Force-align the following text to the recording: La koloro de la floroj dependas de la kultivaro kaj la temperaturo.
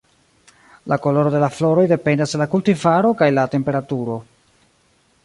La 0.91 0.97
koloro 1.03 1.33
de 1.35 1.41
la 1.43 1.49
floroj 1.57 1.83
dependas 1.91 2.33
de 2.37 2.41
la 2.43 2.49
kultivaro 2.55 3.15
kaj 3.21 3.29
la 3.39 3.47
temperaturo. 3.55 4.17